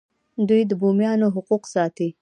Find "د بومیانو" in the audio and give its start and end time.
0.69-1.27